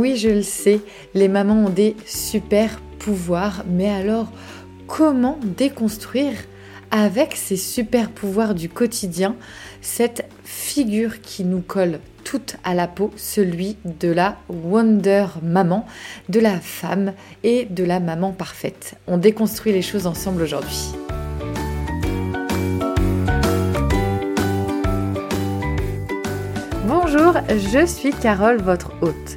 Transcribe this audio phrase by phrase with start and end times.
[0.00, 0.80] Oui, je le sais,
[1.12, 4.32] les mamans ont des super pouvoirs, mais alors
[4.86, 6.32] comment déconstruire
[6.90, 9.36] avec ces super pouvoirs du quotidien
[9.82, 15.84] cette figure qui nous colle toute à la peau, celui de la Wonder Maman,
[16.30, 17.12] de la femme
[17.42, 18.94] et de la maman parfaite.
[19.06, 20.94] On déconstruit les choses ensemble aujourd'hui.
[26.86, 29.36] Bonjour, je suis Carole, votre hôte.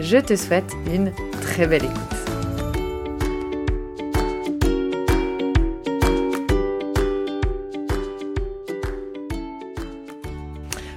[0.00, 1.12] Je te souhaite une
[1.42, 1.96] très belle écoute.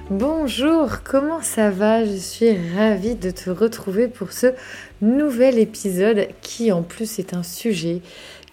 [0.08, 2.06] Bonjour, comment ça va?
[2.06, 4.54] Je suis ravie de te retrouver pour ce
[5.02, 8.00] nouvel épisode qui en plus est un sujet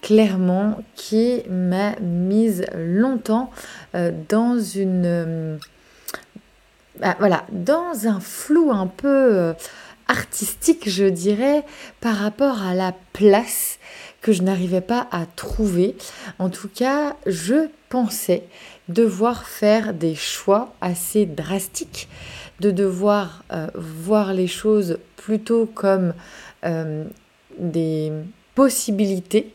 [0.02, 3.52] clairement qui m'a mise longtemps
[3.96, 5.58] euh, dans une euh,
[7.00, 9.54] bah, voilà, dans un flou un peu euh,
[10.12, 11.64] artistique, je dirais,
[12.02, 13.80] par rapport à la place
[14.22, 15.96] que je n'arrivais pas à trouver.
[16.38, 18.44] En tout cas, je pensais
[18.90, 22.10] devoir faire des choix assez drastiques,
[22.60, 26.14] de devoir euh, voir les choses plutôt comme
[26.66, 27.06] euh,
[27.58, 28.12] des
[28.54, 29.54] possibilités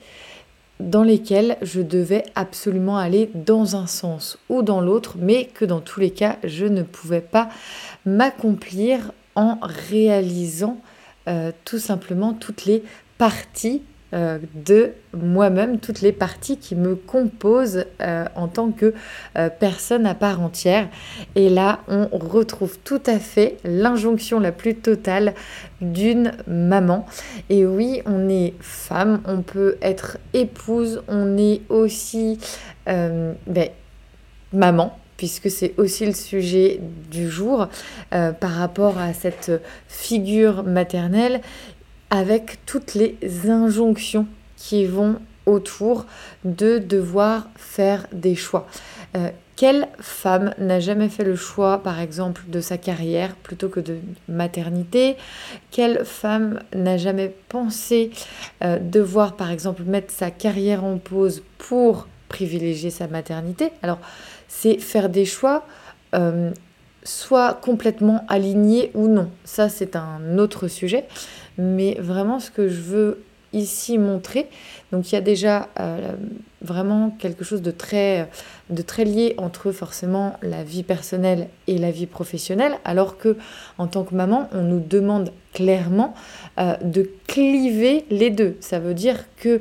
[0.81, 5.81] dans lesquelles je devais absolument aller dans un sens ou dans l'autre, mais que dans
[5.81, 7.51] tous les cas, je ne pouvais pas
[8.07, 10.79] m'accomplir en réalisant
[11.29, 12.83] euh, tout simplement toutes les
[13.19, 13.83] parties
[14.15, 18.95] euh, de moi-même, toutes les parties qui me composent euh, en tant que
[19.59, 20.89] personne à part entière.
[21.35, 25.35] Et là, on retrouve tout à fait l'injonction la plus totale
[25.81, 27.05] d'une maman.
[27.51, 32.39] Et oui, on est femme, on peut être épouse, on est aussi
[32.87, 33.69] ben,
[34.53, 37.69] maman puisque c'est aussi le sujet du jour
[38.13, 39.53] euh, par rapport à cette
[39.89, 41.41] figure maternelle,
[42.11, 43.17] avec toutes les
[43.49, 46.07] injonctions qui vont autour
[46.45, 48.67] de devoir faire des choix.
[49.17, 53.81] Euh, quelle femme n'a jamais fait le choix, par exemple, de sa carrière plutôt que
[53.81, 53.99] de
[54.29, 55.17] maternité?
[55.71, 58.11] Quelle femme n'a jamais pensé
[58.63, 63.71] euh, devoir, par exemple, mettre sa carrière en pause pour privilégier sa maternité?
[63.83, 63.99] Alors,
[64.49, 65.65] c'est faire des choix
[66.15, 66.51] euh,
[67.05, 69.31] soit complètement alignés ou non.
[69.45, 71.05] Ça, c'est un autre sujet.
[71.57, 74.49] Mais vraiment, ce que je veux ici montrer,
[74.91, 76.13] donc il y a déjà euh,
[76.63, 78.29] vraiment quelque chose de très,
[78.99, 83.37] lié entre forcément la vie personnelle et la vie professionnelle, alors que
[83.79, 86.13] en tant que maman, on nous demande clairement
[86.59, 88.57] euh, de cliver les deux.
[88.59, 89.61] Ça veut dire que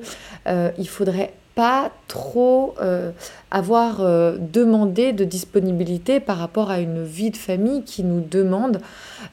[0.80, 3.12] il faudrait pas trop euh,
[3.50, 8.82] avoir euh, demandé de disponibilité par rapport à une vie de famille qui nous demande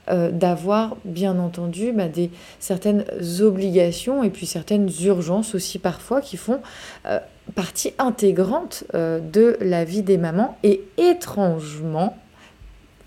[0.08, 2.30] euh, d'avoir bien entendu bah, des,
[2.60, 3.04] certaines
[3.40, 6.60] obligations et puis certaines urgences aussi parfois qui font
[7.56, 10.56] partie intégrante de la vie des mamans.
[10.62, 12.16] Et étrangement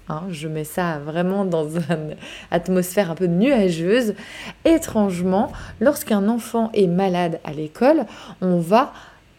[0.07, 2.15] Hein, je mets ça vraiment dans une
[2.51, 4.13] atmosphère un peu nuageuse.
[4.63, 8.05] Étrangement, lorsqu'un enfant est malade à l'école,
[8.41, 8.93] on va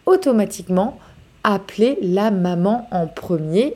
[0.05, 0.99] automatiquement
[1.43, 3.75] appeler la maman en premier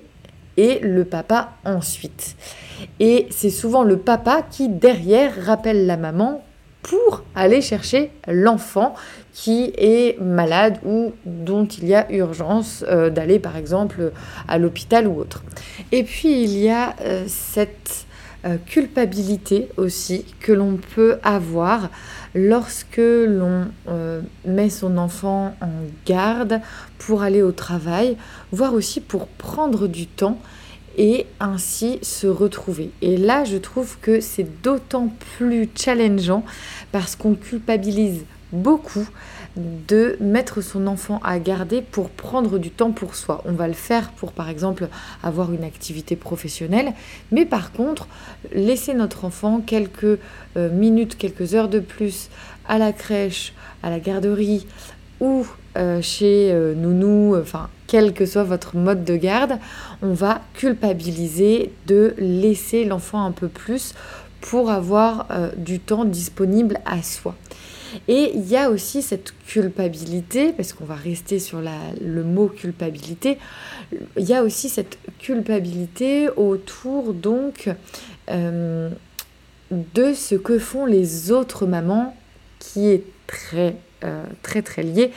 [0.57, 2.35] et le papa ensuite.
[2.99, 6.43] Et c'est souvent le papa qui derrière rappelle la maman
[6.81, 8.95] pour aller chercher l'enfant
[9.33, 14.11] qui est malade ou dont il y a urgence euh, d'aller par exemple
[14.47, 15.43] à l'hôpital ou autre.
[15.91, 18.05] Et puis il y a euh, cette
[18.45, 21.89] euh, culpabilité aussi que l'on peut avoir
[22.33, 23.65] lorsque l'on
[24.45, 25.69] met son enfant en
[26.05, 26.61] garde
[26.97, 28.15] pour aller au travail,
[28.53, 30.39] voire aussi pour prendre du temps
[30.97, 32.91] et ainsi se retrouver.
[33.01, 36.43] Et là, je trouve que c'est d'autant plus challengeant
[36.91, 39.07] parce qu'on culpabilise beaucoup
[39.57, 43.41] de mettre son enfant à garder pour prendre du temps pour soi.
[43.45, 44.87] On va le faire pour par exemple
[45.23, 46.93] avoir une activité professionnelle,
[47.31, 48.07] mais par contre,
[48.53, 50.19] laisser notre enfant quelques
[50.55, 52.29] euh, minutes, quelques heures de plus
[52.67, 53.53] à la crèche,
[53.83, 54.67] à la garderie
[55.19, 55.45] ou
[55.77, 59.59] euh, chez euh, Nounou, enfin quel que soit votre mode de garde,
[60.01, 63.95] on va culpabiliser de laisser l'enfant un peu plus
[64.39, 67.35] pour avoir euh, du temps disponible à soi.
[68.07, 73.37] Et il y a aussi cette culpabilité, parce qu'on va rester sur le mot culpabilité,
[74.15, 77.69] il y a aussi cette culpabilité autour donc
[78.29, 82.15] de ce que font les autres mamans
[82.57, 85.11] qui est très euh, très très lié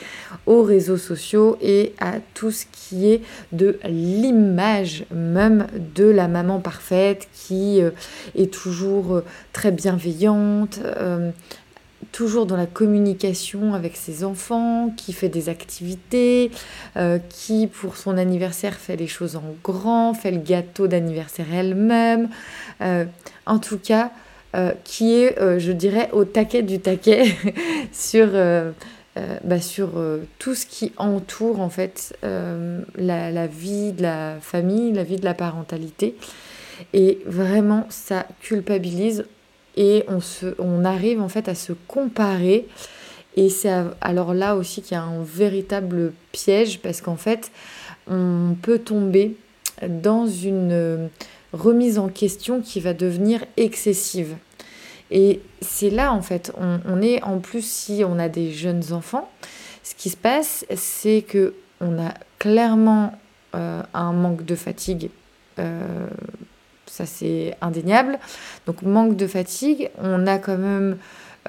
[0.45, 3.21] aux réseaux sociaux et à tout ce qui est
[3.51, 5.65] de l'image même
[5.95, 7.89] de la maman parfaite qui euh,
[8.35, 10.79] est toujours euh, très bienveillante,
[12.11, 16.51] toujours dans la communication avec ses enfants, qui fait des activités,
[17.29, 22.29] qui pour son anniversaire fait les choses en grand, fait le gâteau d'anniversaire elle-même.
[22.79, 24.11] en tout cas,
[24.55, 27.25] euh, qui est, euh, je dirais, au taquet du taquet
[27.91, 28.71] sur, euh,
[29.43, 30.01] bah, sur
[30.39, 35.25] tout ce qui entoure en fait la, la, vie de la famille, la vie de
[35.25, 36.15] la parentalité.
[36.93, 39.25] Et vraiment, ça culpabilise
[39.75, 42.67] et on, se, on arrive en fait à se comparer.
[43.35, 47.51] Et c'est alors là aussi qu'il y a un véritable piège parce qu'en fait,
[48.07, 49.35] on peut tomber
[49.81, 51.09] dans une
[51.55, 54.35] remise en question qui va devenir excessive.
[55.11, 59.29] Et c'est là, en fait, on, est en plus, si on a des jeunes enfants,
[59.83, 63.13] ce qui se passe, c'est que on a clairement
[63.53, 65.09] euh, un manque de fatigue.
[65.59, 66.07] Euh,
[66.87, 68.19] ça, c'est indéniable.
[68.65, 70.97] Donc, manque de fatigue, on a quand même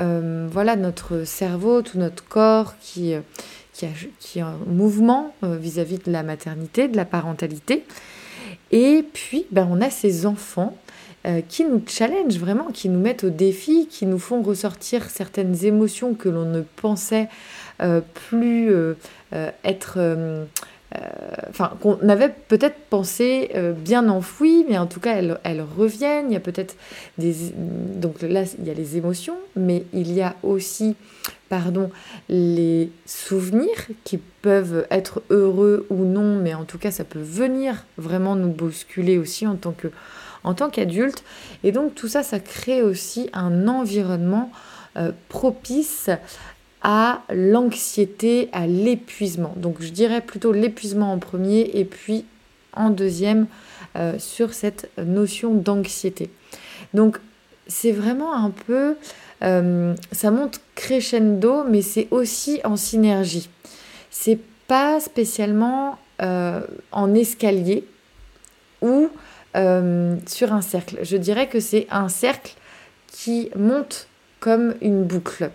[0.01, 3.15] euh, voilà, notre cerveau, tout notre corps qui,
[3.73, 3.87] qui,
[4.19, 7.85] qui est en mouvement vis-à-vis -vis de la maternité, de la parentalité.
[8.71, 10.77] Et puis, ben, on a ces enfants
[11.27, 15.65] euh, qui nous challenge vraiment, qui nous mettent au défi, qui nous font ressortir certaines
[15.65, 17.29] émotions que l'on ne pensait
[17.83, 18.95] euh, plus euh,
[19.65, 20.47] être...
[21.51, 26.31] Enfin, qu'on avait peut-être pensé bien enfouies, mais en tout cas, elles, elles reviennent.
[26.31, 26.75] Il y a peut-être
[27.19, 27.35] des.
[27.55, 30.97] Donc là, il y a les émotions, mais il y a aussi
[31.49, 31.91] pardon,
[32.29, 37.85] les souvenirs qui peuvent être heureux ou non, mais en tout cas ça peut venir
[37.99, 39.89] vraiment nous bousculer aussi en tant que
[40.45, 41.25] en tant qu'adulte.
[41.65, 44.53] Et donc tout ça, ça crée aussi un environnement
[44.97, 46.09] euh, propice
[46.83, 49.55] à l'anxiété, à l'épuisement.
[49.57, 52.25] Donc je dirais plutôt l'épuisement en premier et puis
[52.73, 53.47] en deuxième
[53.97, 56.31] euh, sur cette notion d'anxiété.
[56.95, 57.19] Donc
[57.67, 58.97] c'est vraiment un peu,
[59.43, 63.49] euh, ça monte crescendo, mais c'est aussi en synergie.
[64.11, 67.87] C'est pas spécialement en escalier
[68.81, 69.11] ou
[69.57, 70.99] euh, sur un cercle.
[71.03, 72.55] Je dirais que c'est un cercle
[73.09, 74.07] qui monte
[74.39, 75.51] comme une boucle,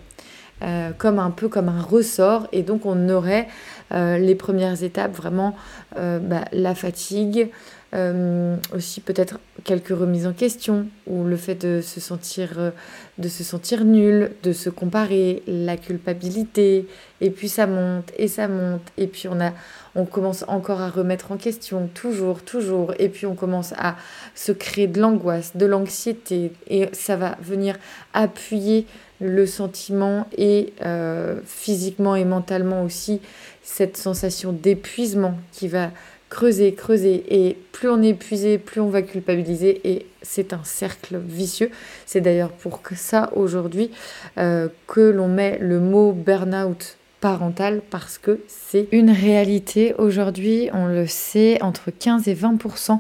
[0.64, 3.48] euh, comme un peu comme un ressort, et donc on aurait
[3.92, 5.56] euh, les premières étapes vraiment
[5.96, 7.50] bah, la fatigue,
[7.94, 12.72] euh, aussi peut-être quelques remises en question ou le fait de se sentir euh,
[13.18, 16.88] de se sentir nul, de se comparer, la culpabilité
[17.20, 19.52] et puis ça monte et ça monte et puis on a
[19.96, 23.98] on commence encore à remettre en question toujours toujours et puis on commence à
[24.36, 27.78] se créer de l'angoisse, de l'anxiété et ça va venir
[28.14, 28.88] appuyer
[29.20, 33.20] le sentiment et euh, physiquement et mentalement aussi
[33.62, 35.92] cette sensation d'épuisement qui va
[36.32, 37.24] creuser, creuser.
[37.30, 39.82] Et plus on est épuisé, plus on va culpabiliser.
[39.84, 41.70] Et c'est un cercle vicieux.
[42.08, 43.92] C'est d'ailleurs pour ça aujourd'hui
[44.40, 49.94] euh, que l'on met le mot burn-out parental parce que c'est une réalité.
[50.00, 53.00] Aujourd'hui, on le sait, entre 15 et 20%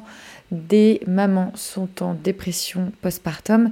[0.51, 3.71] des mamans sont en dépression postpartum.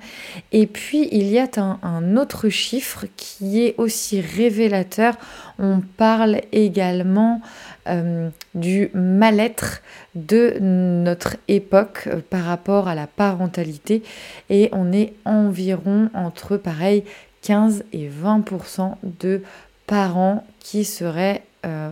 [0.54, 1.48] Et puis, il y a
[1.84, 5.16] un, autre chiffre qui est aussi révélateur.
[5.60, 7.42] On parle également
[7.88, 9.82] euh, du mal-être
[10.14, 14.04] de notre époque euh, par rapport à la parentalité.
[14.50, 17.04] Et on est environ entre, pareil,
[17.42, 19.42] 15 et 20% de
[19.88, 21.92] parents qui seraient euh,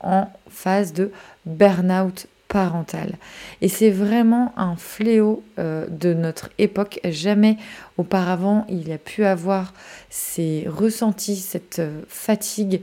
[0.00, 1.12] en phase de
[1.44, 3.16] burn-out parental.
[3.60, 6.98] Et c'est vraiment un fléau de notre époque.
[7.04, 7.58] Jamais
[7.98, 9.74] auparavant il a pu avoir
[10.08, 12.80] ces ressentis, cette fatigue,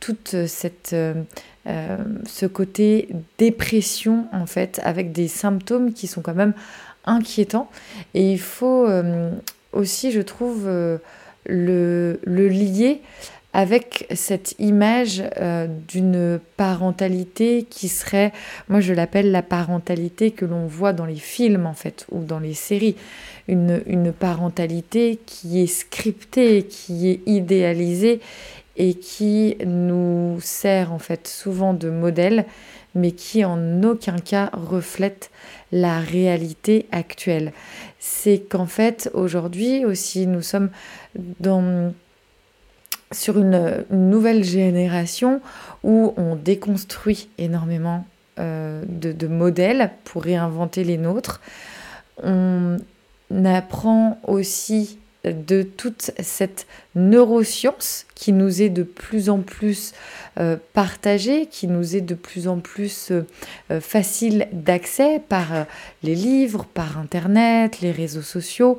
[0.00, 0.96] toute cette
[2.26, 3.08] ce côté
[3.38, 6.54] dépression en fait, avec des symptômes qui sont quand même
[7.04, 7.68] inquiétants.
[8.14, 8.86] Et il faut
[9.72, 10.66] aussi, je trouve,
[11.46, 13.00] le, le lier
[13.54, 18.32] avec cette image euh, d'une parentalité qui serait,
[18.68, 22.38] moi je l'appelle la parentalité que l'on voit dans les films en fait, ou dans
[22.38, 22.94] les séries,
[23.48, 28.20] une, une parentalité qui est scriptée, qui est idéalisée
[28.78, 32.46] et qui nous sert en fait souvent de modèle,
[32.94, 35.30] mais qui en aucun cas reflète
[35.72, 37.52] la réalité actuelle.
[37.98, 40.70] C'est qu'en fait aujourd'hui aussi nous sommes
[41.40, 41.92] dans
[43.10, 45.40] sur une, nouvelle génération
[45.82, 48.06] où on déconstruit énormément
[48.38, 51.40] euh, de, modèles pour réinventer les nôtres.
[52.22, 52.76] On
[53.44, 56.66] apprend aussi de toute cette
[56.98, 59.94] neuroscience qui nous est de plus en plus
[60.40, 63.24] euh, partagée, qui nous est de plus en plus euh,
[63.70, 65.46] euh, facile d'accès par
[66.02, 68.78] les livres, par Internet, les réseaux sociaux.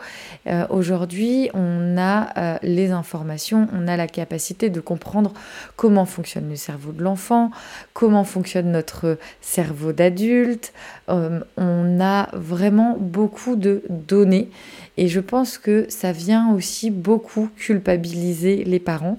[0.69, 5.33] Aujourd'hui, on a les informations, on a la capacité de comprendre
[5.75, 7.51] comment fonctionne le cerveau de l'enfant,
[7.93, 10.73] comment fonctionne notre cerveau d'adulte.
[11.07, 14.49] on a vraiment beaucoup de données
[14.97, 19.17] et je pense que ça vient aussi beaucoup culpabiliser les parents.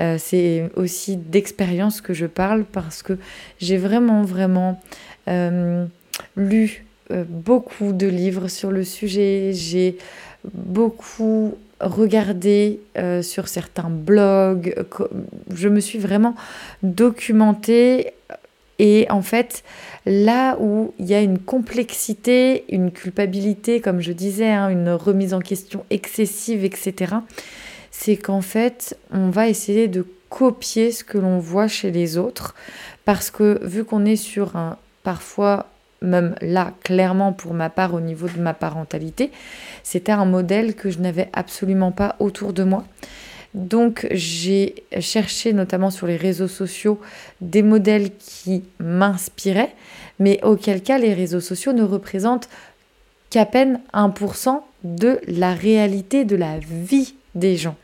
[0.00, 3.18] Euh, c'est aussi d'expérience que je parle parce que
[3.58, 4.80] j'ai vraiment, vraiment
[5.26, 5.86] euh,
[6.36, 9.52] lu euh, beaucoup de livres sur le sujet.
[9.52, 9.98] J'ai
[10.54, 12.80] beaucoup regardé
[13.22, 14.74] sur certains blogs.
[15.54, 16.34] Je me suis vraiment
[16.82, 18.14] documentée
[18.80, 19.62] et en fait,
[20.06, 25.34] là où il y a une complexité, une culpabilité, comme je disais, hein, une remise
[25.34, 27.14] en question excessive, etc.,
[27.98, 32.54] c'est qu'en fait, on va essayer de copier ce que l'on voit chez les autres,
[33.04, 35.66] parce que vu qu'on est sur un, parfois,
[36.00, 39.32] même là, clairement pour ma part au niveau de ma parentalité,
[39.82, 42.84] c'était un modèle que je n'avais absolument pas autour de moi.
[43.54, 47.00] Donc j'ai cherché notamment sur les réseaux sociaux
[47.40, 49.74] des modèles qui m'inspiraient,
[50.20, 52.48] mais auquel cas les réseaux sociaux ne représentent
[53.30, 57.76] qu'à peine 1% de la réalité de la vie des gens.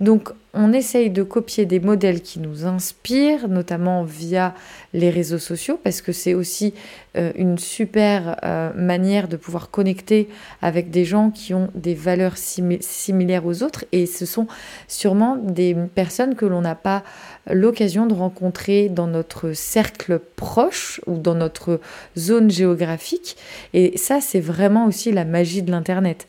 [0.00, 4.54] Donc on essaye de copier des modèles qui nous inspirent, notamment via
[4.92, 6.74] les réseaux sociaux, parce que c'est aussi
[7.16, 10.28] euh, une super euh, manière de pouvoir connecter
[10.60, 14.48] avec des gens qui ont des valeurs similaires aux autres, et ce sont
[14.88, 17.04] sûrement des personnes que l'on n'a pas
[17.48, 21.80] l'occasion de rencontrer dans notre cercle proche ou dans notre
[22.18, 23.36] zone géographique,
[23.72, 26.26] et ça c'est vraiment aussi la magie de l'Internet.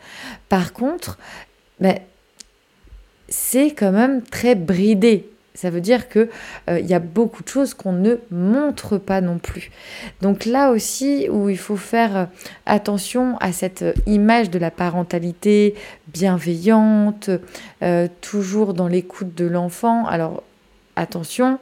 [0.48, 1.18] Par contre,
[1.80, 1.98] ben,
[3.32, 5.28] c'est quand même très bridé.
[5.54, 6.30] Ça veut dire qu'il
[6.70, 9.70] euh, y a beaucoup de choses qu'on ne montre pas non plus.
[10.22, 12.26] Donc là aussi, où il faut faire euh,
[12.66, 15.76] attention à cette image de la parentalité
[16.08, 17.30] bienveillante,
[17.84, 20.06] euh, toujours dans l'écoute de l'enfant.
[20.08, 20.44] Alors
[20.96, 21.60] attention,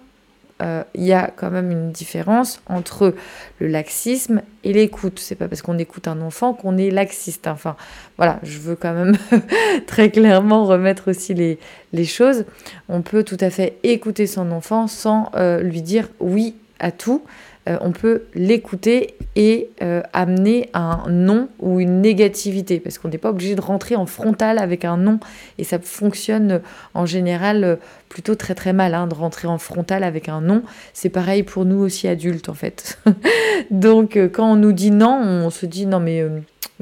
[0.61, 3.15] euh, il y a quand même une différence entre
[3.59, 5.19] le laxisme et l'écoute.
[5.19, 7.47] C'est pas parce qu'on écoute un enfant qu'on est laxiste.
[7.47, 7.75] Enfin,
[8.17, 9.15] voilà, je veux quand même
[9.87, 11.59] très clairement remettre aussi les,
[11.93, 12.45] les, choses.
[12.89, 17.23] On peut tout à fait écouter son enfant sans euh, lui dire oui à tout.
[17.69, 23.17] Euh, on peut l'écouter et euh, amener un non ou une négativité, parce qu'on n'est
[23.17, 25.19] pas obligé de rentrer en frontal avec un non,
[25.57, 26.61] et ça fonctionne
[26.93, 27.77] en général
[28.09, 30.63] plutôt très très mal, hein, de rentrer en frontal avec un non.
[30.93, 32.99] C'est pareil pour nous aussi adultes en fait.
[33.71, 36.25] Donc euh, quand on nous dit non, on se dit non mais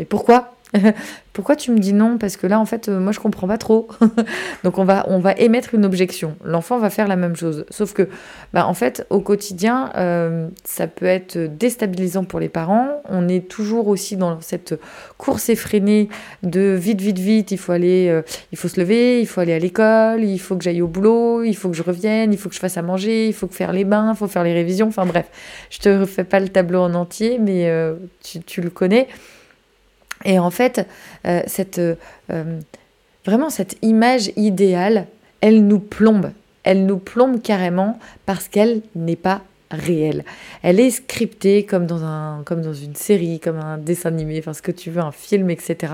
[0.10, 0.57] pourquoi?
[1.34, 2.18] Pourquoi tu me dis non?
[2.18, 3.88] Parce que là, en fait, euh, moi, je comprends pas trop.
[4.64, 6.36] Donc, on va, on va émettre une objection.
[6.44, 7.66] L'enfant va faire la même chose.
[7.70, 8.10] Sauf que,
[8.54, 13.02] bah, en fait, au quotidien, euh, ça peut être déstabilisant pour les parents.
[13.08, 14.80] On est toujours aussi dans cette
[15.18, 16.10] course effrénée
[16.44, 17.52] de vite, vite, vite.
[17.52, 20.58] Il faut aller, euh, il faut se lever, il faut aller à l'école, il faut
[20.58, 22.82] que j'aille au boulot, il faut que je revienne, il faut que je fasse à
[22.82, 24.88] manger, il faut que faire les bains, il faut faire les révisions.
[24.88, 25.28] Enfin bref,
[25.70, 27.72] je te refais pas le tableau en entier, mais
[28.24, 29.08] tu, tu le connais.
[30.28, 30.86] Et en fait,
[31.26, 32.60] euh, cette, euh,
[33.26, 35.08] vraiment cette image idéale,
[35.42, 36.32] elle nous plombe.
[36.64, 39.42] Elle nous plombe carrément parce qu'elle n'est pas
[39.72, 40.24] réelle.
[40.64, 44.54] Elle est scriptée comme dans, un, comme dans une série, comme un dessin animé, enfin
[44.54, 45.94] ce que tu veux, un film, etc.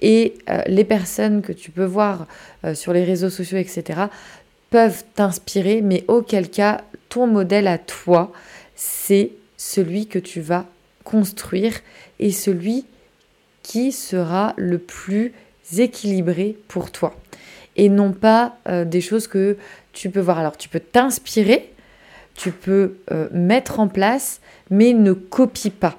[0.00, 2.26] Et euh, les personnes que tu peux voir
[2.64, 4.02] euh, sur les réseaux sociaux, etc.,
[4.70, 8.32] peuvent t'inspirer, mais auquel cas, ton modèle à toi,
[8.76, 10.66] c'est celui que tu vas
[11.04, 11.74] construire
[12.20, 12.84] et celui
[13.92, 15.32] sera le plus
[15.76, 17.14] équilibré pour toi.
[17.76, 19.56] Et non pas euh, des choses que
[19.92, 20.38] tu peux voir.
[20.38, 21.72] Alors tu peux t'inspirer,
[22.34, 25.98] tu peux euh, mettre en place, mais ne copie pas.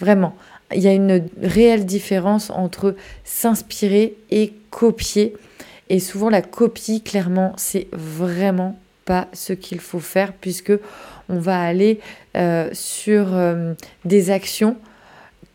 [0.00, 0.34] Vraiment.
[0.74, 5.36] Il y a une réelle différence entre s'inspirer et copier.
[5.88, 10.72] Et souvent la copie, clairement, c'est vraiment pas ce qu'il faut faire puisque
[11.28, 12.00] on va aller
[12.36, 13.26] euh, sur
[14.04, 14.76] des actions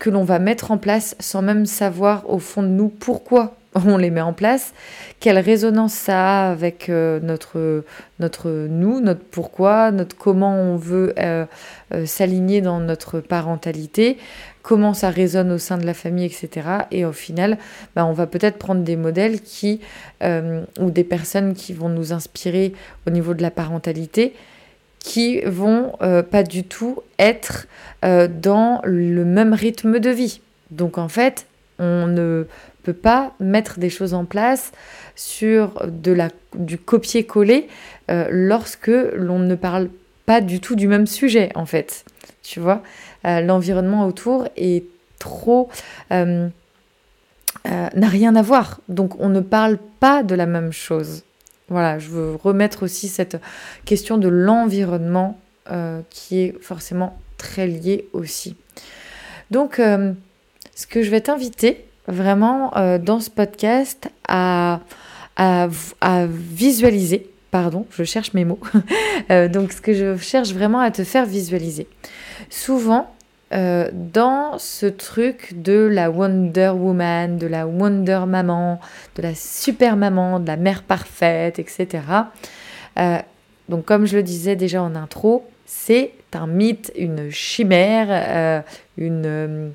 [0.00, 3.96] que l'on va mettre en place sans même savoir au fond de nous pourquoi on
[3.96, 4.74] les met en place,
[5.20, 7.84] quelle résonance ça a avec euh, notre,
[8.18, 11.46] notre nous, notre pourquoi, notre comment on veut euh,
[11.94, 14.18] euh, s'aligner dans notre parentalité,
[14.62, 16.66] comment ça résonne au sein de la famille, etc.
[16.90, 17.58] Et au final,
[17.94, 19.80] bah, on va peut-être prendre des modèles qui,
[20.22, 22.74] ou des personnes qui vont nous inspirer
[23.06, 24.34] au niveau de la parentalité,
[25.00, 25.92] qui vont
[26.30, 27.66] pas du tout être
[28.02, 30.40] dans le même rythme de vie.
[30.70, 31.46] Donc en fait,
[31.78, 32.46] on ne
[32.82, 34.72] peut pas mettre des choses en place
[35.16, 37.68] sur de la, du copier-coller
[38.10, 39.90] euh, lorsque l'on ne parle
[40.26, 42.04] pas du tout du même sujet, en fait.
[42.42, 42.82] Tu vois,
[43.26, 44.84] euh, l'environnement autour est
[45.18, 45.68] trop...
[46.12, 46.48] Euh,
[47.64, 48.80] n'a rien à voir.
[48.88, 51.24] Donc on ne parle pas de la même chose.
[51.70, 53.40] Voilà, je veux remettre aussi cette
[53.84, 55.38] question de l'environnement
[56.10, 58.56] qui est forcément très lié aussi.
[59.52, 64.80] Donc, ce que je vais t'inviter, vraiment euh, dans ce podcast à,
[66.28, 67.30] visualiser.
[67.50, 68.60] Pardon, je cherche mes mots.
[69.30, 71.86] Euh, donc, ce que je cherche vraiment à te faire visualiser.
[72.48, 73.14] Souvent,
[73.52, 78.80] euh, dans ce truc de la Wonder Woman, de la Wonder Maman,
[79.16, 82.02] de la Super Maman, de la mère parfaite, etc.
[83.68, 88.64] donc, comme je le disais déjà en intro, c'est un mythe, une chimère,
[88.98, 89.72] une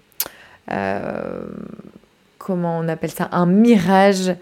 [2.45, 4.35] comment on appelle ça, un mirage.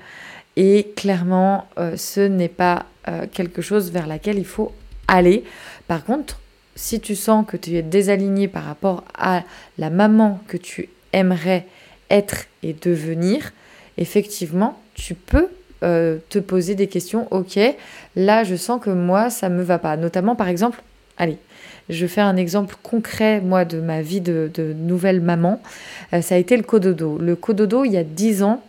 [0.58, 4.73] Et clairement, euh, ce n'est pas euh, quelque chose vers laquelle il faut
[5.08, 5.45] aller.
[5.88, 6.39] Par contre,
[6.75, 9.43] si tu sens que tu es désaligné par rapport à
[9.77, 11.65] la maman que tu aimerais
[12.09, 13.53] être et devenir,
[13.97, 15.49] effectivement, tu peux
[15.83, 17.27] euh, te poser des questions.
[17.31, 17.59] Ok,
[18.15, 19.97] là, je sens que moi, ça me va pas.
[19.97, 20.81] Notamment, par exemple,
[21.17, 21.38] allez,
[21.89, 25.62] je fais un exemple concret, moi, de ma vie de, nouvelle maman.
[26.13, 27.17] Euh, ça a été le cododo.
[27.17, 28.63] Le cododo, il y a dix ans,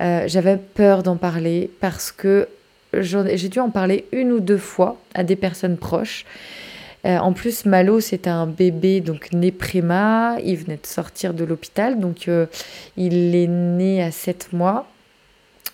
[0.00, 2.48] euh, j'avais peur d'en parler parce que
[2.94, 6.24] j'ai dû en parler une ou deux fois à des personnes proches.
[7.04, 10.36] Euh, en plus, Malo, c'était un bébé donc né préma.
[10.44, 12.28] Il venait de sortir de l'hôpital, donc
[12.96, 14.86] il est né à sept mois.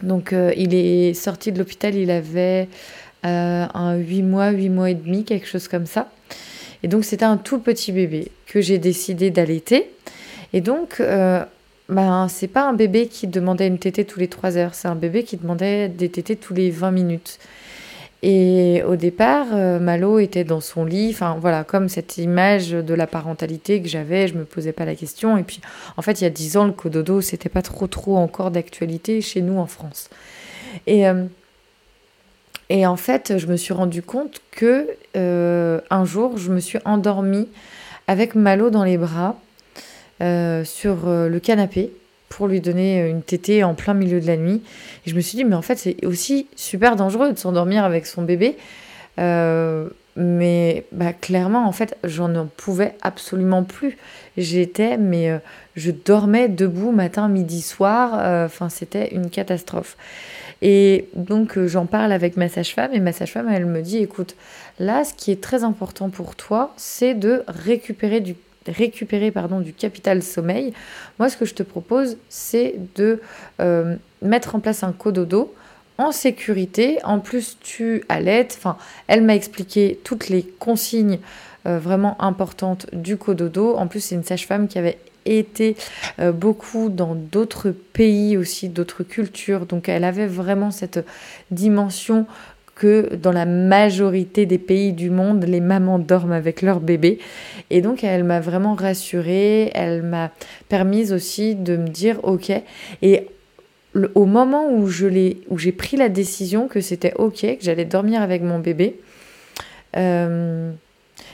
[0.03, 2.69] Donc il est sorti de l'hôpital, il avait
[3.23, 6.11] un 8 mois, 8 mois et demi, quelque chose comme ça.
[6.83, 9.91] Et donc c'était un tout petit bébé que j'ai décidé d'allaiter.
[10.53, 11.45] Et donc, euh,
[11.89, 14.95] ben, c'est pas un bébé qui demandait une tétée tous les 3 heures, c'est un
[14.95, 17.39] bébé qui demandait des tétées tous les 20 minutes.
[18.23, 22.95] Et au départ, euh, Malo était dans son lit, enfin voilà, comme cette image de
[22.95, 25.39] la parentalité que j'avais, je me posais pas la question.
[25.39, 25.61] Et puis,
[25.97, 29.23] en fait, il y a 10 ans, le cododo, c'était pas trop trop encore d'actualité
[29.23, 30.11] chez nous en France.
[30.87, 31.25] Et euh,
[32.71, 37.49] en fait, je me suis rendu compte que euh, un jour, je me suis endormie
[38.07, 39.37] avec Malo dans les bras
[40.21, 41.93] sur le canapé
[42.31, 44.63] pour lui donner une tétée en plein milieu de la nuit.
[45.05, 48.07] Et je me suis dit, mais en fait, c'est aussi super dangereux de s'endormir avec
[48.07, 48.57] son bébé.
[50.17, 53.99] mais bah, clairement, en fait, j'en pouvais absolument plus.
[54.39, 55.39] J'étais, mais
[55.77, 58.47] je dormais debout matin, midi, soir.
[58.47, 59.97] Enfin, c'était une catastrophe.
[60.63, 64.37] Et donc euh, j'en parle avec ma sage-femme et ma sage-femme elle me dit écoute
[64.79, 68.35] là ce qui est très important pour toi c'est de récupérer du
[68.67, 70.73] récupérer pardon, du capital sommeil.
[71.19, 73.21] Moi ce que je te propose c'est de
[73.61, 75.55] euh, mettre en place un cododo
[75.99, 76.99] en sécurité.
[77.05, 78.57] En plus tu allaites.
[78.59, 81.19] Enfin elle m'a expliqué toutes les consignes
[81.67, 83.77] euh, vraiment importantes du cododo.
[83.77, 85.77] En plus c'est une sage-femme qui avait été
[86.19, 89.67] euh, beaucoup dans d'autres pays aussi, d'autres cultures.
[89.67, 91.05] Donc elle avait vraiment cette
[91.51, 92.27] dimension
[92.81, 97.19] que dans la majorité des pays du monde, les mamans dorment avec leurs bébés.
[97.69, 100.31] Et donc elle m'a vraiment rassurée, elle m'a
[100.71, 102.51] permis aussi de me dire ok.
[103.03, 103.27] Et
[104.15, 108.61] au moment où j'ai pris la décision que c'était ok, que j'allais dormir avec mon
[108.61, 108.99] bébé,
[109.99, 110.73] euh,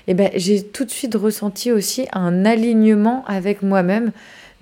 [0.08, 4.10] eh ben, j'ai tout de suite ressenti aussi un alignement avec moi-même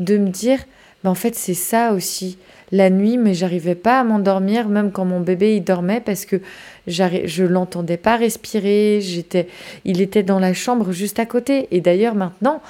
[0.00, 0.58] de me dire,
[1.02, 2.36] ben, en fait, c'est ça aussi.
[2.74, 6.40] La nuit, mais j'arrivais pas à m'endormir, même quand mon bébé dormait, parce que
[6.88, 8.98] je l'entendais pas respirer.
[9.00, 9.46] J'étais,
[9.84, 11.68] il était dans la chambre juste à côté.
[11.70, 12.60] Et d'ailleurs, maintenant,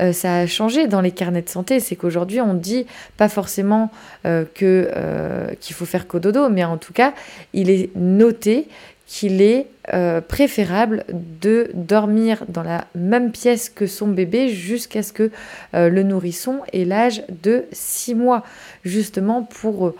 [0.00, 1.78] euh, ça a changé dans les carnets de santé.
[1.78, 3.92] C'est qu'aujourd'hui, on dit pas forcément
[4.26, 7.14] euh, que euh, qu'il faut faire cododo, mais en tout cas,
[7.52, 8.66] il est noté
[9.06, 9.68] qu'il est
[10.28, 15.30] préférable de dormir dans la même pièce que son bébé jusqu'à ce que
[15.72, 18.44] le nourrisson ait l'âge de 6 mois,
[18.84, 19.94] justement pour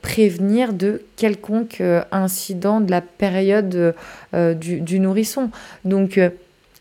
[0.00, 3.94] prévenir de quelconque incident de la période
[4.32, 5.50] du, nourrisson.
[5.84, 6.18] Donc,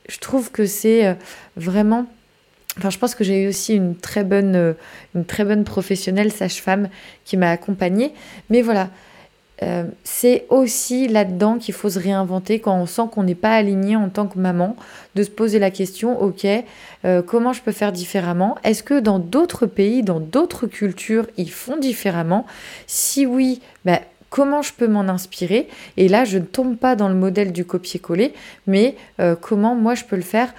[0.08, 1.18] je trouve que c'est
[1.58, 2.08] vraiment
[2.78, 4.74] Enfin, je pense que j'ai eu aussi une très bonne, euh,
[5.16, 6.90] une très bonne professionnelle sage-femme
[7.26, 8.14] qui m'a accompagnée.
[8.50, 8.90] Mais voilà,
[9.64, 13.96] euh, c'est aussi là-dedans qu'il faut se réinventer quand on sent qu'on n'est pas aligné
[13.96, 14.76] en tant que maman,
[15.16, 16.46] de se poser la question, ok,
[17.06, 18.58] euh, comment je peux faire différemment?
[18.64, 22.46] Est-ce que dans d'autres pays, dans d'autres cultures, ils font différemment?
[22.86, 25.68] Si oui, ben, comment je peux m'en inspirer?
[25.98, 28.34] Et là, je ne tombe pas dans le modèle du copier-coller,
[28.68, 28.96] mais
[29.42, 30.54] comment moi je peux le faire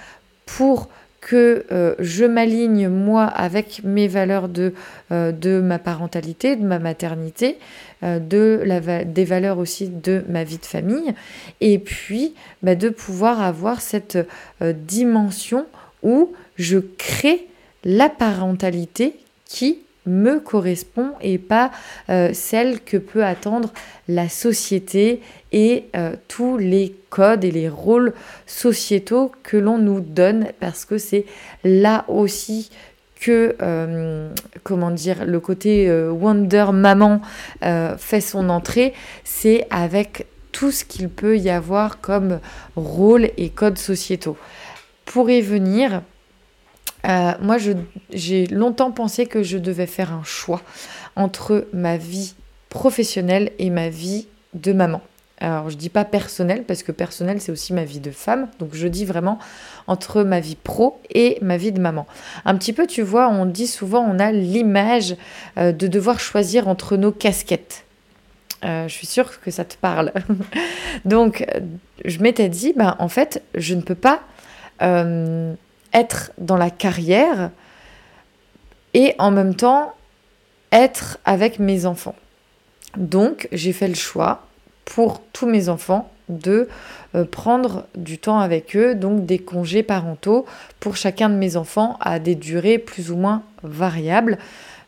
[0.46, 0.88] pour
[1.20, 4.72] que euh, je m'aligne moi avec mes valeurs de,
[5.11, 7.59] euh, ma parentalité, de ma maternité,
[8.02, 8.62] euh, de
[9.04, 11.14] des valeurs aussi de ma vie de famille,
[11.61, 14.18] et puis bah, de pouvoir avoir cette
[14.61, 15.66] dimension
[16.02, 17.46] où je crée
[17.85, 21.70] la parentalité qui me correspond et pas
[22.33, 23.72] celle que peut attendre
[24.09, 25.20] la société
[25.52, 28.12] et euh, tous les codes et les rôles
[28.46, 31.24] sociétaux que l'on nous donne parce que c'est
[31.64, 32.70] là aussi
[33.20, 34.30] que euh,
[34.62, 37.20] comment dire le côté Wonder Maman
[37.61, 42.40] fait son entrée, c'est avec tout ce qu'il peut y avoir comme
[42.76, 44.37] rôle et codes sociétaux.
[45.04, 46.02] Pour y venir,
[47.06, 47.56] euh, moi,
[48.11, 50.62] j'ai longtemps pensé que je devais faire un choix
[51.16, 52.34] entre ma vie
[52.68, 55.00] professionnelle et ma vie de maman.
[55.40, 58.48] Alors, je dis pas personnelle, parce que personnelle, c'est aussi ma vie de femme.
[58.59, 59.38] Donc, je dis vraiment
[59.87, 62.07] entre ma vie pro et ma vie de maman.
[62.44, 65.16] Un petit peu, tu vois, on dit souvent, on a l'image
[65.57, 67.85] euh, de devoir choisir entre nos casquettes.
[68.64, 70.12] Euh, je suis sûre que ça te parle.
[71.05, 71.46] Donc,
[72.05, 74.20] je m'étais dit, ben, en fait, je ne peux pas
[75.92, 77.51] être dans la carrière
[78.94, 79.94] et en même temps
[80.72, 82.14] être avec mes enfants.
[82.96, 84.47] Donc j'ai fait le choix
[84.88, 86.68] pour tous mes enfants de
[87.14, 90.46] euh, prendre du temps avec eux, donc des congés parentaux
[90.81, 94.38] pour chacun de mes enfants à des durées plus ou moins variables.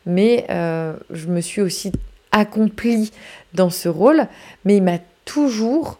[0.07, 1.91] Mais euh, je me suis aussi
[2.31, 3.11] accomplie
[3.53, 4.27] dans ce rôle,
[4.65, 5.99] mais il m'a toujours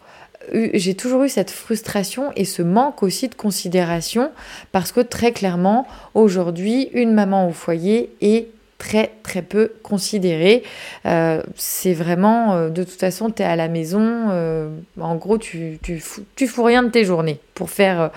[0.51, 4.31] j'ai toujours eu cette frustration et ce manque aussi de considération
[4.71, 8.47] parce que très clairement, aujourd'hui, une maman au foyer est
[8.81, 10.63] très très peu considérée.
[11.05, 15.37] Euh, c'est vraiment, euh, de toute façon, tu es à la maison, euh, en gros,
[15.37, 18.09] tu, tu, fous, tu fous rien de tes journées pour faire,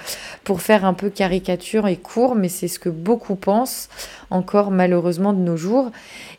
[0.42, 3.90] pour faire un peu caricature et court, mais c'est ce que beaucoup pensent
[4.30, 5.90] encore malheureusement de nos jours.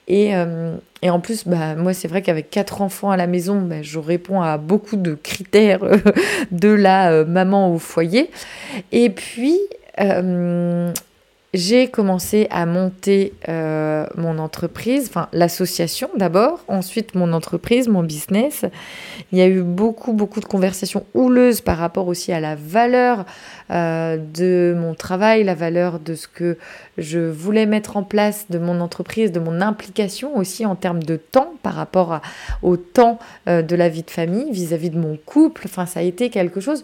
[0.07, 0.31] Et,
[1.01, 3.99] et en plus, bah, moi, c'est vrai qu'avec quatre enfants à la maison, bah, je
[3.99, 5.81] réponds à beaucoup de critères
[6.51, 8.31] de la maman au foyer.
[8.91, 9.59] Et puis,
[11.55, 18.65] j'ai commencé à monter euh, mon entreprise, enfin l'association d'abord, ensuite mon entreprise, mon business.
[19.31, 23.25] Il y a eu beaucoup, beaucoup de conversations houleuses par rapport aussi à la valeur
[23.71, 26.57] euh, de mon travail, la valeur de ce que
[26.97, 31.15] je voulais mettre en place, de mon entreprise, de mon implication aussi en termes de
[31.15, 32.21] temps par rapport
[32.61, 35.63] au temps euh, de la vie de famille vis-à-vis de mon couple.
[35.65, 36.83] Enfin, ça a été quelque chose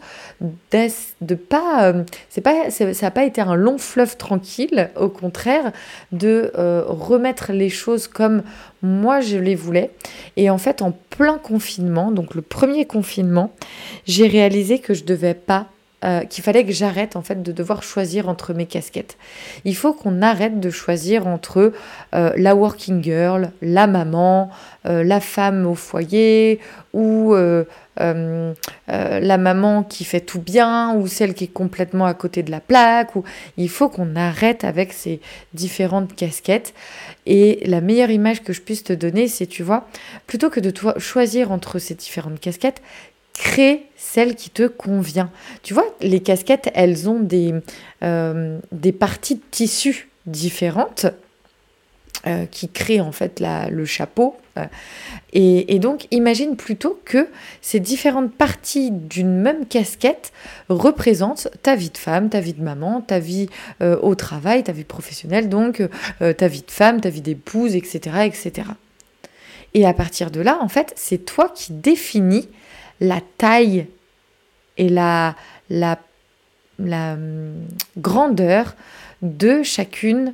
[0.72, 1.94] de pas,
[2.30, 5.72] c'est pas, ça n'a pas été un long fleuve tranquille au contraire,
[6.12, 8.44] de euh, remettre les choses comme
[8.82, 9.92] moi je les voulais.
[10.38, 13.52] Et en fait, en plein confinement, donc le premier confinement,
[14.06, 15.68] j'ai réalisé que je devais pas
[16.04, 19.18] euh, qu'il fallait que j'arrête en fait de devoir choisir entre mes casquettes.
[19.66, 21.74] Il faut qu'on arrête de choisir entre
[22.16, 24.50] euh, la working girl, la maman,
[24.84, 26.60] la femme au foyer
[26.94, 27.36] ou
[28.00, 28.54] euh,
[28.90, 32.50] euh, la maman qui fait tout bien ou celle qui est complètement à côté de
[32.50, 33.12] la plaque.
[33.58, 35.20] Il faut qu'on arrête avec ces
[35.54, 36.74] différentes casquettes.
[37.26, 39.88] Et la meilleure image que je puisse te donner, c'est, tu vois,
[40.26, 42.82] plutôt que de choisir entre ces différentes casquettes,
[43.42, 45.32] crée celle qui te convient.
[45.64, 47.56] Tu vois, les casquettes, elles ont des,
[48.04, 48.60] euh,
[49.00, 51.08] parties de tissu différentes.
[52.28, 54.38] euh, qui crée en fait le chapeau.
[54.60, 54.66] Euh,
[55.34, 57.28] et, donc imagine plutôt que
[57.62, 60.32] ces différentes parties d'une même casquette
[60.70, 63.50] représentent ta vie de femme, ta vie de maman, ta vie
[63.80, 65.82] au travail, ta vie professionnelle, donc
[66.20, 68.68] ta vie de femme, ta vie d'épouse, etc., etc.
[69.74, 72.48] Et à partir de là, en fait, c'est toi qui définis
[73.02, 73.88] la taille
[74.78, 75.36] et la,
[75.70, 76.00] la,
[76.80, 77.66] hum,
[77.98, 78.76] grandeur
[79.22, 80.34] de chacune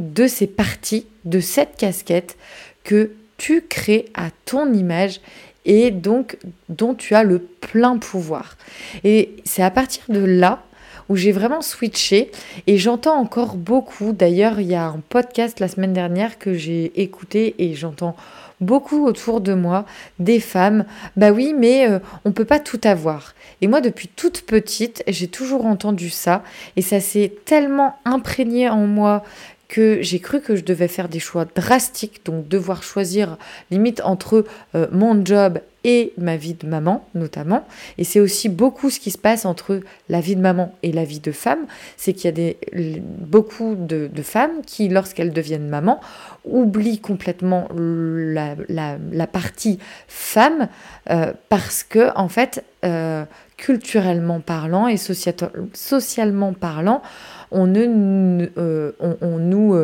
[0.00, 2.36] de ces parties, de cette casquette
[2.82, 5.20] que tu crées à ton image
[5.64, 8.56] et donc dont tu as le plein pouvoir.
[9.04, 10.62] Et c'est à partir de là
[11.08, 12.30] où j'ai vraiment switché
[12.66, 14.12] et j'entends encore beaucoup.
[14.12, 18.16] D'ailleurs, il y a un podcast la semaine dernière que j'ai écouté et j'entends
[18.60, 19.86] beaucoup autour de moi
[20.18, 20.84] des femmes.
[21.16, 23.34] Bah oui, mais on euh, on peut pas tout avoir.
[23.60, 26.42] Et moi, depuis toute petite, j'ai toujours entendu ça
[26.76, 29.24] et ça s'est tellement imprégné en moi
[29.68, 33.36] que j'ai cru que je devais faire des choix drastiques, donc devoir choisir
[33.70, 34.44] limite entre
[34.74, 37.64] euh, mon job et ma vie de maman notamment.
[37.98, 41.04] Et c'est aussi beaucoup ce qui se passe entre la vie de maman et la
[41.04, 41.66] vie de femme,
[41.96, 42.56] c'est qu'il y a des,
[43.02, 46.00] beaucoup de, femmes qui, lorsqu'elles deviennent maman,
[46.44, 50.68] oublient complètement la, la, partie femme
[51.10, 53.24] euh, parce que en fait, euh,
[53.56, 57.02] culturellement parlant et socialement parlant,
[57.50, 59.76] on, ne, euh, on, nous,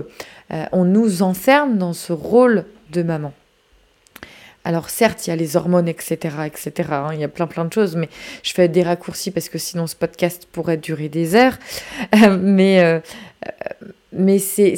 [0.73, 3.33] on nous enferme dans ce rôle de maman.
[4.67, 6.89] Alors certes, il y a les hormones, etc., etc.
[6.91, 8.09] Hein, il y a plein plein de choses, mais
[8.43, 11.57] je fais des raccourcis parce que sinon ce podcast pourrait durer des heures.
[12.41, 13.01] mais
[14.13, 14.77] mais c'est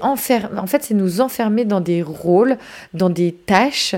[0.00, 2.56] en fait c'est nous enfermer dans des rôles,
[2.94, 3.94] dans des tâches,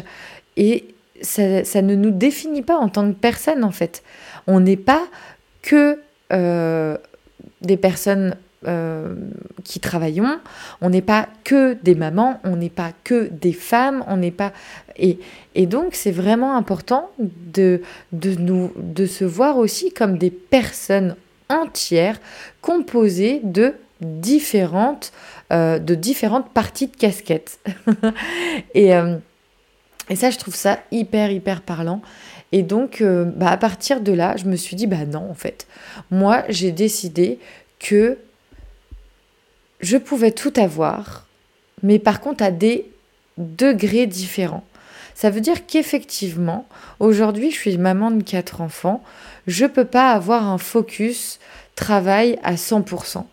[0.56, 4.02] et ça, ne nous définit pas en tant que personne en fait.
[4.46, 5.06] On n'est pas
[5.62, 6.00] que
[6.32, 6.96] euh,
[7.62, 9.14] des personnes euh,
[9.64, 10.38] qui travaillons,
[10.80, 14.52] on n'est pas que des mamans, on n'est pas que des femmes, on n'est pas...
[14.96, 15.18] Et,
[15.54, 21.16] et donc c'est vraiment important de, de, nous, de se voir aussi comme des personnes
[21.48, 22.20] entières
[22.60, 25.12] composées de différentes,
[25.52, 27.58] euh, de différentes parties de casquette.
[28.74, 28.92] et,
[30.10, 32.02] et ça, je trouve ça hyper, hyper parlant.
[32.52, 35.34] Et donc, euh, bah, à partir de là, je me suis dit, bah non, en
[35.34, 35.66] fait,
[36.10, 37.40] moi, j'ai décidé
[37.80, 38.18] que
[39.84, 41.26] je pouvais tout avoir,
[41.82, 42.90] mais par contre à des
[43.38, 44.64] degrés différents.
[45.14, 46.66] Ça veut dire qu'effectivement,
[46.98, 49.02] aujourd'hui, je suis maman de quatre enfants,
[49.46, 51.38] je peux pas avoir un focus
[51.76, 53.24] travail à 100%.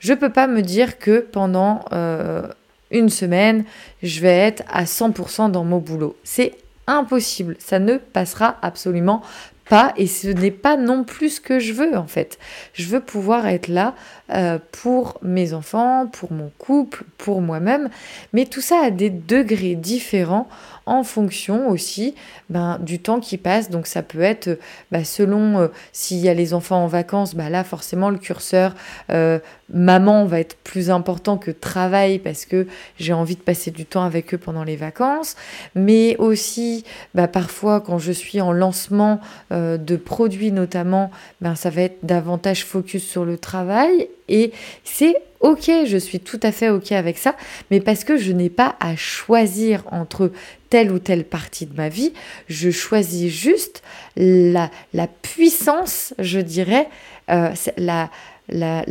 [0.00, 2.48] Je peux pas me dire que pendant euh,
[2.90, 3.64] une semaine,
[4.02, 6.16] je vais être à 100% dans mon boulot.
[6.24, 6.54] C'est
[6.86, 7.56] impossible.
[7.58, 9.22] Ça ne passera absolument
[9.68, 12.38] pas et ce n'est pas non plus ce que je veux en fait.
[12.72, 13.94] Je veux pouvoir être là
[14.30, 17.88] euh, pour mes enfants, pour mon couple, pour moi-même,
[18.32, 20.48] mais tout ça a des degrés différents
[20.86, 22.14] en fonction aussi
[22.50, 23.70] ben, du temps qui passe.
[23.70, 24.58] Donc ça peut être
[24.92, 28.74] ben, selon euh, s'il y a les enfants en vacances, ben, là forcément le curseur
[29.10, 29.38] euh,
[29.72, 32.66] maman va être plus important que travail parce que
[32.98, 35.36] j'ai envie de passer du temps avec eux pendant les vacances.
[35.74, 39.20] Mais aussi ben, parfois quand je suis en lancement
[39.52, 44.08] euh, de produits notamment, ben, ça va être davantage focus sur le travail.
[44.28, 44.52] Et
[44.84, 47.36] c'est ok, je suis tout à fait ok avec ça,
[47.70, 50.32] mais parce que je n'ai pas à choisir entre
[50.74, 52.12] telle ou telle partie de ma vie,
[52.48, 53.84] je choisis juste
[54.16, 56.88] la, la puissance, je dirais,
[57.30, 58.10] euh, la,
[58.48, 58.84] la,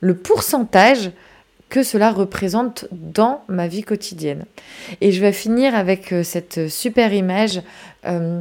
[0.00, 1.12] le pourcentage
[1.68, 4.44] que cela représente dans ma vie quotidienne.
[5.00, 7.62] Et je vais finir avec euh, cette super image.
[8.04, 8.40] Euh,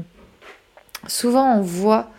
[1.05, 2.09] souvent, on voit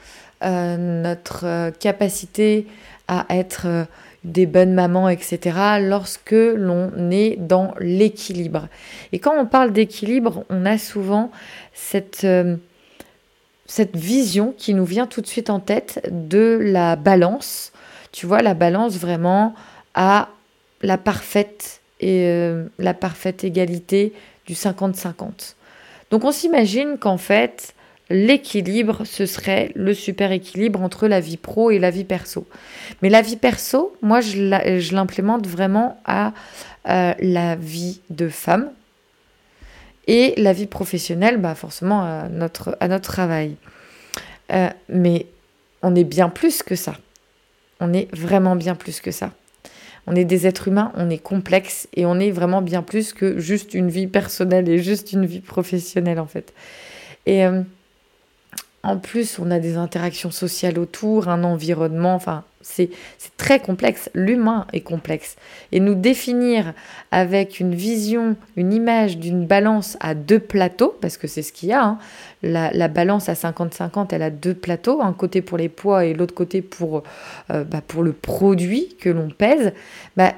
[0.44, 2.66] notre capacité
[3.06, 3.86] à être
[4.24, 8.68] des bonnes mamans, etc., lorsque l'on est dans l'équilibre.
[9.12, 11.30] Et quand on parle d'équilibre, on a souvent
[11.74, 12.56] cette, euh,
[13.66, 17.72] cette vision qui nous vient tout de suite en tête de la balance.
[18.12, 19.54] Tu vois, la balance vraiment
[19.94, 20.28] à
[20.82, 24.12] la parfaite et euh, la parfaite égalité
[24.46, 25.54] du 50-50.
[26.10, 27.71] Donc on s'imagine qu'en fait,
[28.12, 32.46] l'équilibre, ce serait le super équilibre entre la vie pro et la vie perso.
[33.00, 36.32] Mais la vie perso, moi, je l'implémente vraiment à
[36.88, 38.70] euh, la vie de femme
[40.06, 43.56] et la vie professionnelle, bah forcément à notre, travail.
[44.52, 45.26] Euh, mais
[45.82, 46.96] on est bien plus que ça.
[47.80, 49.32] On est vraiment bien plus que ça.
[50.06, 53.38] On est des êtres humains, on est complexe et on est vraiment bien plus que
[53.38, 56.52] juste une vie personnelle et juste une vie professionnelle en fait.
[57.26, 57.62] Et euh,
[58.84, 62.90] en plus, on a des interactions sociales autour, un environnement, enfin c'est
[63.36, 64.08] très complexe.
[64.14, 65.36] L'humain est complexe.
[65.72, 66.74] Et nous définir
[67.10, 71.70] avec une vision, une image d'une balance à deux plateaux, parce que c'est ce qu'il
[71.70, 71.98] y a, hein.
[72.42, 76.34] la, balance à 50-50, elle a deux plateaux, un côté pour les poids et l'autre
[76.34, 77.02] côté pour,
[77.50, 79.72] euh, bah, pour le produit que l'on pèse,
[80.16, 80.32] bah,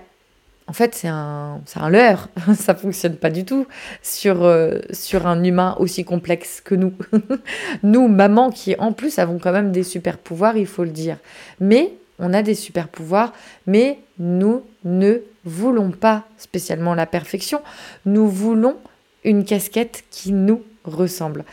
[0.66, 2.28] en fait, c'est un, un leurre.
[2.54, 3.66] Ça fonctionne pas du tout
[4.02, 6.94] sur, euh, sur un humain aussi complexe que nous.
[7.82, 11.18] nous, maman, qui en plus avons quand même des super pouvoirs, il faut le dire.
[11.60, 13.32] Mais on a des super pouvoirs,
[13.66, 17.60] mais nous ne voulons pas spécialement la perfection.
[18.06, 18.76] Nous voulons
[19.24, 21.44] une casquette qui nous ressemble.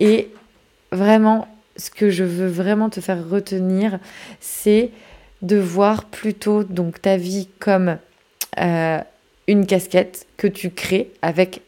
[0.00, 0.30] Et
[0.92, 3.98] vraiment, ce que je veux vraiment te faire retenir,
[4.40, 4.90] c'est
[5.40, 7.98] de voir plutôt donc ta vie comme
[8.60, 9.00] euh,
[9.46, 11.62] une casquette que tu crées avec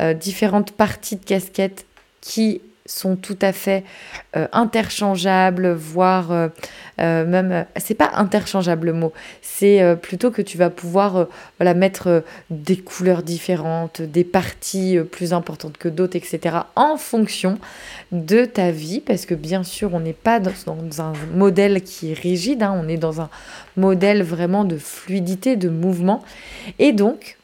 [0.00, 1.86] euh, différentes parties de casquette
[2.20, 3.82] qui sont tout à fait
[4.36, 6.48] euh, interchangeables, voire euh,
[7.00, 11.26] euh, même, c'est pas interchangeable le mot, c'est plutôt que tu vas pouvoir
[11.58, 16.56] voilà, mettre des couleurs différentes, des parties plus importantes que d'autres, etc.
[16.76, 17.58] en fonction
[18.12, 20.52] de ta vie, parce que bien sûr, on n'est pas dans,
[20.98, 23.30] un modèle qui est rigide, hein, on est dans un
[23.76, 26.22] modèle vraiment de fluidité, de mouvement.
[26.78, 27.38] Et donc,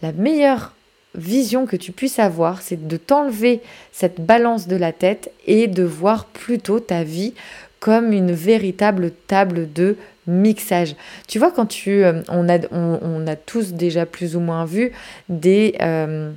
[0.00, 0.75] la meilleure
[1.16, 3.60] vision que tu puisses avoir, c'est de t'enlever
[3.92, 7.34] cette balance de la tête et de voir plutôt ta vie
[7.80, 10.96] comme une véritable table de mixage.
[11.28, 12.04] Tu vois, quand tu...
[12.04, 14.92] Euh, on, a, on, a tous déjà plus ou moins vu
[15.28, 16.32] des, euh,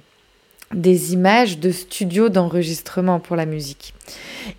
[0.74, 3.94] des images de studios d'enregistrement pour la musique.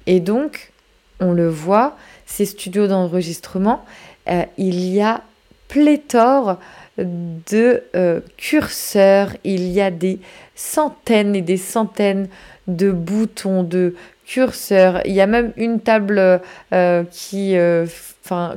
[0.06, 0.72] Et donc,
[1.20, 3.84] on le voit, ces studios d'enregistrement,
[4.28, 5.22] euh, il y a
[5.68, 6.58] pléthore
[7.04, 10.18] de euh, curseurs, il y a des
[10.54, 12.28] centaines et des centaines
[12.66, 13.94] de boutons, de
[14.26, 15.00] curseurs.
[15.04, 16.40] Il y a même une table
[16.72, 17.86] euh, qui, euh,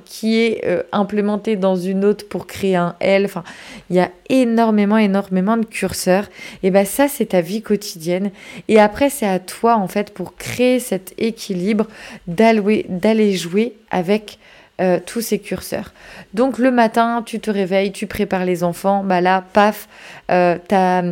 [0.06, 3.26] qui est implémentée dans une autre pour créer un L.
[3.26, 3.44] Enfin,
[3.90, 6.26] il y a énormément, énormément de curseurs.
[6.62, 8.30] Et bien ça, c'est ta vie quotidienne.
[8.68, 11.88] Et après, c'est à toi, en fait, pour créer cet équilibre,
[12.28, 14.38] d'aller jouer avec
[14.82, 15.94] euh, tous ces curseurs.
[16.34, 19.88] Donc le matin, tu te réveilles, tu prépares les enfants, bah là, paf,
[20.32, 21.04] euh, ta,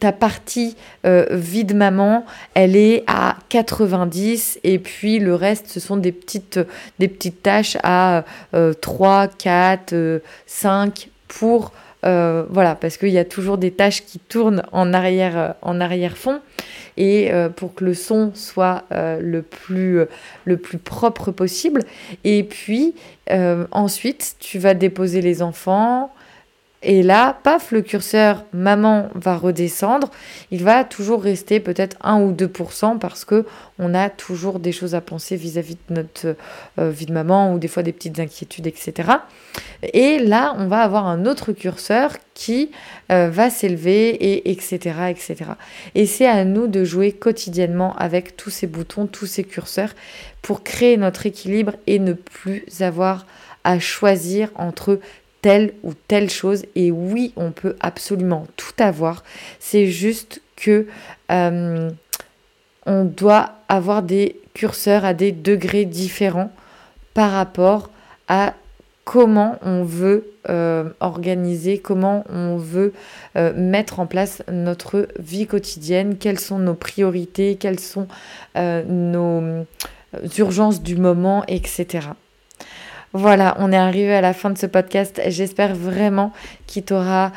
[0.00, 5.80] ta, partie euh, vie de maman, elle est à 90 et puis le reste, ce
[5.80, 6.60] sont des petites,
[6.98, 8.24] des petites tâches à
[8.80, 11.72] 3, 4, 5 pour...
[12.02, 16.40] voilà, parce qu'il y a toujours des tâches qui tournent en arrière, en arrière-fond
[16.96, 20.06] et euh, pour que le son soit euh, le, plus, euh,
[20.44, 21.82] le plus propre possible.
[22.24, 22.94] Et puis
[23.70, 26.12] ensuite, tu vas déposer les enfants.
[26.82, 30.10] Et là, paf, le curseur maman va redescendre.
[30.50, 33.46] Il va toujours rester peut-être 1 ou 2% parce que
[33.78, 36.36] on a toujours des choses à penser vis-à-vis de notre
[36.78, 39.12] vie de maman ou des fois des petites inquiétudes, etc.
[39.82, 42.70] Et là, on va avoir un autre curseur qui
[43.10, 44.78] euh, va s'élever, et etc.,
[45.10, 45.36] etc.
[45.94, 49.94] Et c'est à nous de jouer quotidiennement avec tous ces boutons, tous ces curseurs,
[50.40, 53.26] pour créer notre équilibre et ne plus avoir
[53.64, 54.98] à choisir entre
[55.42, 56.64] telle ou telle chose.
[56.74, 59.22] Et oui, on peut absolument tout avoir.
[59.60, 60.86] C'est juste que
[61.30, 61.90] euh,
[62.86, 66.52] on doit avoir des curseurs à des degrés différents
[67.12, 67.90] par rapport
[68.28, 68.54] à
[69.04, 72.92] comment on veut euh, organiser, comment on veut
[73.36, 78.06] euh, mettre en place notre vie quotidienne, quelles sont nos priorités, quelles sont
[78.54, 79.66] nos
[80.38, 82.10] urgences du moment, etc.
[83.12, 85.20] Voilà, on est arrivé à la fin de ce podcast.
[85.26, 86.32] J'espère vraiment
[86.66, 87.32] qu'il t'aura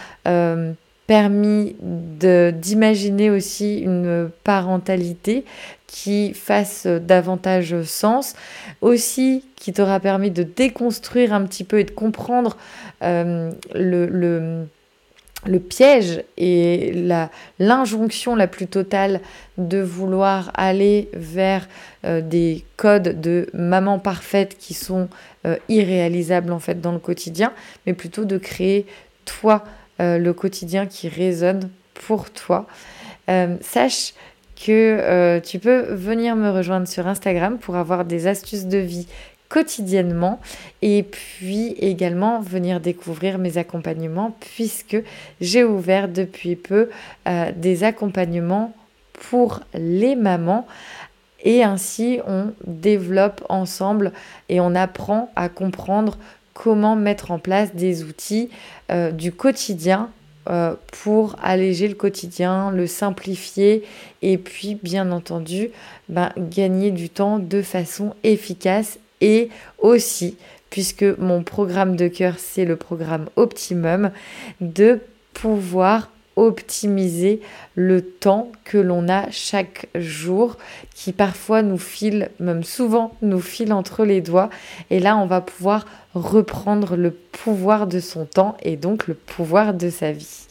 [1.07, 5.45] permis d'imaginer aussi une parentalité
[5.87, 8.35] qui fasse davantage sens,
[8.81, 12.57] aussi qui t'aura permis de déconstruire un petit peu et de comprendre
[13.01, 14.65] euh, le,
[15.45, 16.93] le, piège et
[17.59, 19.21] l'injonction la, plus totale
[19.57, 21.67] de vouloir aller vers
[22.05, 25.07] euh, des codes de maman parfaite qui sont
[25.45, 27.53] euh, irréalisables en fait dans le quotidien,
[27.85, 28.85] mais plutôt de créer
[29.25, 29.63] toi
[29.97, 32.67] le quotidien qui résonne pour toi.
[33.61, 34.13] sache
[34.55, 39.07] que euh, tu peux venir me rejoindre sur Instagram pour avoir des astuces de vie
[39.49, 40.39] quotidiennement
[40.81, 44.97] et puis également venir découvrir mes accompagnements puisque
[45.41, 46.89] j'ai ouvert depuis peu
[47.27, 48.73] euh, des accompagnements
[49.13, 50.67] pour les mamans
[51.43, 54.11] et ainsi on développe ensemble
[54.49, 56.17] et on apprend à comprendre
[56.53, 58.49] comment mettre en place des outils
[58.91, 60.09] euh, du quotidien
[60.47, 63.83] euh, pour alléger le quotidien, le simplifier
[64.21, 65.69] et puis bien entendu
[66.07, 69.49] ben, gagner du temps de façon efficace et
[69.79, 70.37] aussi,
[70.69, 74.11] puisque mon programme de cœur, c'est le programme Optimum,
[74.61, 74.99] de
[75.33, 77.41] pouvoir optimiser
[77.75, 80.57] le temps que l'on a chaque jour
[80.93, 84.49] qui parfois nous file, même souvent nous file entre les doigts.
[84.89, 89.73] Et là, on va pouvoir reprendre le pouvoir de son temps et donc le pouvoir
[89.73, 90.44] de sa vie.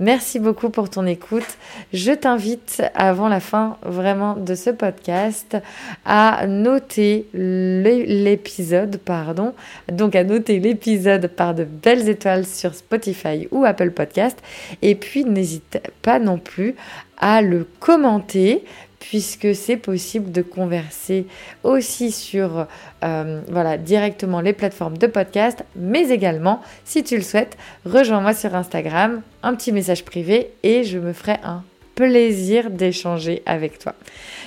[0.00, 1.58] Merci beaucoup pour ton écoute.
[1.92, 5.56] Je t'invite avant la fin vraiment de ce podcast
[6.04, 9.54] à noter l'épisode, pardon,
[9.90, 14.38] donc à noter l'épisode par de belles étoiles sur Spotify ou Apple Podcast.
[14.82, 16.74] Et puis n'hésite pas non plus
[17.18, 18.64] à le commenter
[19.00, 21.26] puisque c'est possible de converser
[21.62, 22.66] aussi sur
[23.04, 28.54] euh, voilà, directement les plateformes de podcast, mais également, si tu le souhaites, rejoins-moi sur
[28.54, 31.62] Instagram, un petit message privé et je me ferai un
[31.94, 33.94] plaisir d'échanger avec toi.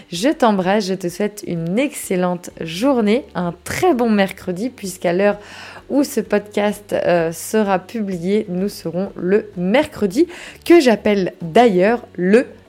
[0.10, 5.38] Je t'embrasse, je te souhaite une excellente journée, un très bon mercredi, puisqu'à l'heure
[5.89, 10.28] où ce podcast euh, sera publié, nous serons le mercredi,
[10.66, 12.61] que j'appelle d'ailleurs le mercredi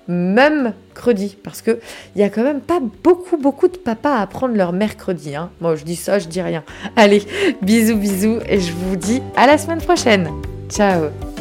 [1.43, 1.79] parce que
[2.15, 5.51] il y a quand même pas beaucoup beaucoup de papas à prendre leur mercredi hein.
[5.61, 6.65] Moi je dis ça, je dis rien.
[6.97, 7.23] Allez,
[7.63, 10.29] bisous bisous et je vous dis à la semaine prochaine.
[10.69, 11.32] Ciao.